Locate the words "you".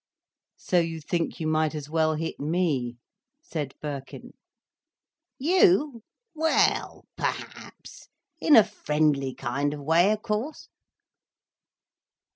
0.79-0.99, 1.39-1.45, 5.37-6.01